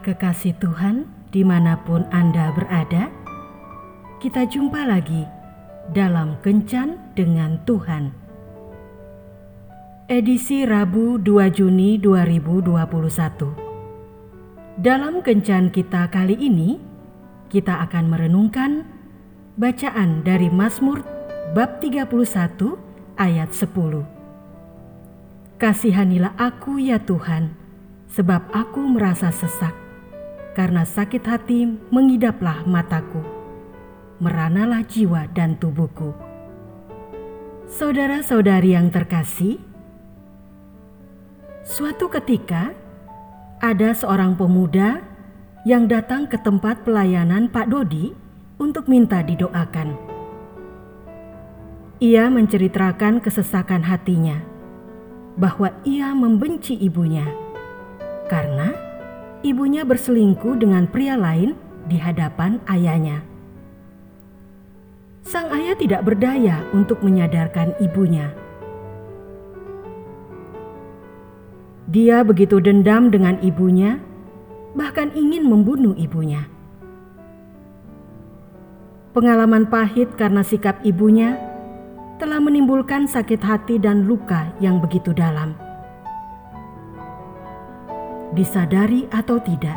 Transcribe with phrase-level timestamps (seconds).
[0.00, 3.12] kekasih Tuhan, di mana pun Anda berada,
[4.16, 5.28] kita jumpa lagi
[5.92, 8.16] dalam Kencan dengan Tuhan.
[10.08, 16.80] Edisi Rabu 2 Juni 2021 Dalam Kencan kita kali ini,
[17.52, 18.88] kita akan merenungkan
[19.60, 21.04] bacaan dari Mazmur
[21.52, 22.08] bab 31
[23.20, 24.00] ayat 10.
[25.60, 27.61] Kasihanilah aku ya Tuhan,
[28.12, 29.72] sebab aku merasa sesak.
[30.52, 33.24] Karena sakit hati mengidaplah mataku,
[34.20, 36.12] meranalah jiwa dan tubuhku.
[37.72, 39.56] Saudara-saudari yang terkasih,
[41.64, 42.76] suatu ketika
[43.64, 45.00] ada seorang pemuda
[45.64, 48.12] yang datang ke tempat pelayanan Pak Dodi
[48.60, 49.96] untuk minta didoakan.
[51.96, 54.36] Ia menceritakan kesesakan hatinya
[55.40, 57.24] bahwa ia membenci ibunya
[58.32, 58.72] karena
[59.44, 61.52] ibunya berselingkuh dengan pria lain
[61.84, 63.20] di hadapan ayahnya.
[65.20, 68.32] Sang ayah tidak berdaya untuk menyadarkan ibunya.
[71.92, 74.00] Dia begitu dendam dengan ibunya,
[74.72, 76.48] bahkan ingin membunuh ibunya.
[79.12, 81.36] Pengalaman pahit karena sikap ibunya
[82.16, 85.52] telah menimbulkan sakit hati dan luka yang begitu dalam
[88.32, 89.76] disadari atau tidak.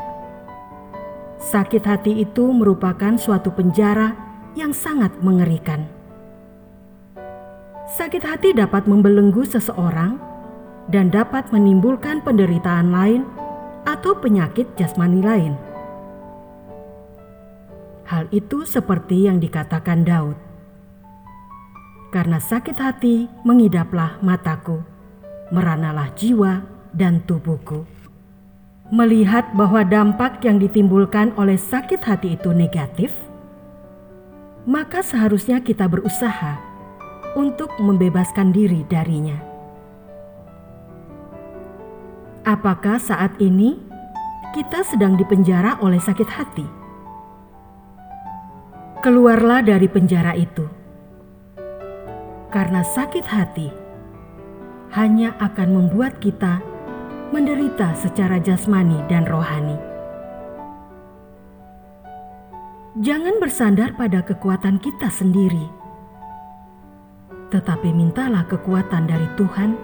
[1.36, 4.16] Sakit hati itu merupakan suatu penjara
[4.56, 5.84] yang sangat mengerikan.
[7.86, 10.18] Sakit hati dapat membelenggu seseorang
[10.90, 13.22] dan dapat menimbulkan penderitaan lain
[13.86, 15.54] atau penyakit jasmani lain.
[18.10, 20.38] Hal itu seperti yang dikatakan Daud.
[22.10, 24.80] Karena sakit hati mengidaplah mataku,
[25.52, 26.64] meranalah jiwa
[26.96, 27.95] dan tubuhku
[28.94, 33.10] melihat bahwa dampak yang ditimbulkan oleh sakit hati itu negatif,
[34.70, 36.62] maka seharusnya kita berusaha
[37.34, 39.38] untuk membebaskan diri darinya.
[42.46, 43.82] Apakah saat ini
[44.54, 46.68] kita sedang dipenjara oleh sakit hati?
[49.02, 50.66] Keluarlah dari penjara itu,
[52.54, 53.70] karena sakit hati
[54.94, 56.62] hanya akan membuat kita
[57.36, 59.76] menderita secara jasmani dan rohani.
[63.04, 65.68] Jangan bersandar pada kekuatan kita sendiri,
[67.52, 69.76] tetapi mintalah kekuatan dari Tuhan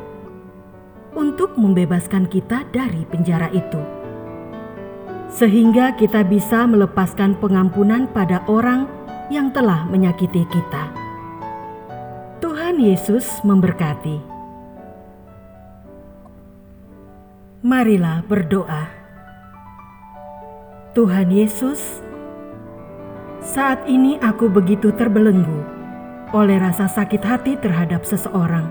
[1.11, 3.83] untuk membebaskan kita dari penjara itu,
[5.27, 8.87] sehingga kita bisa melepaskan pengampunan pada orang
[9.27, 10.87] yang telah menyakiti kita.
[12.39, 14.40] Tuhan Yesus memberkati.
[17.61, 18.89] Marilah berdoa.
[20.97, 22.01] Tuhan Yesus,
[23.37, 25.61] saat ini aku begitu terbelenggu
[26.33, 28.65] oleh rasa sakit hati terhadap seseorang.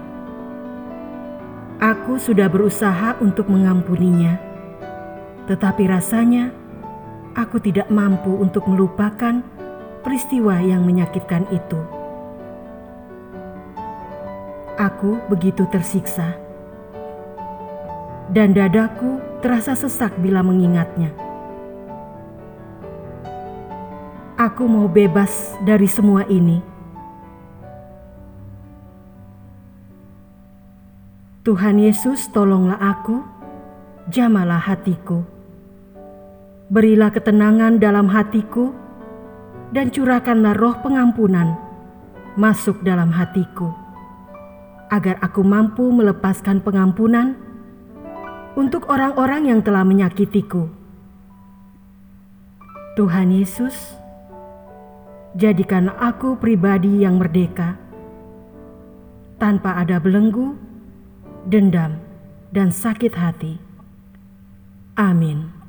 [1.79, 4.43] Aku sudah berusaha untuk mengampuninya,
[5.47, 6.51] tetapi rasanya
[7.39, 9.39] aku tidak mampu untuk melupakan
[10.03, 11.79] peristiwa yang menyakitkan itu.
[14.83, 16.50] Aku begitu tersiksa
[18.31, 21.11] dan dadaku terasa sesak bila mengingatnya.
[24.39, 26.65] Aku mau bebas dari semua ini.
[31.45, 33.21] Tuhan Yesus, tolonglah aku,
[34.09, 35.27] jamalah hatiku.
[36.71, 38.71] Berilah ketenangan dalam hatiku,
[39.75, 41.59] dan curahkanlah roh pengampunan
[42.39, 43.75] masuk dalam hatiku,
[44.89, 47.50] agar aku mampu melepaskan pengampunan
[48.59, 50.71] untuk orang-orang yang telah menyakitiku.
[52.99, 53.95] Tuhan Yesus,
[55.39, 57.79] jadikan aku pribadi yang merdeka,
[59.39, 60.59] tanpa ada belenggu,
[61.47, 62.03] dendam,
[62.51, 63.57] dan sakit hati.
[64.99, 65.60] Amin.